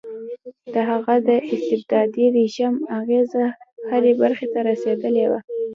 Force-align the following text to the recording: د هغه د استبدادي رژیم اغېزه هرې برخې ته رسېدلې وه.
د 0.73 0.75
هغه 0.89 1.15
د 1.27 1.29
استبدادي 1.53 2.25
رژیم 2.37 2.73
اغېزه 2.99 3.45
هرې 3.89 4.11
برخې 4.21 4.47
ته 4.53 4.59
رسېدلې 4.69 5.25
وه. 5.31 5.39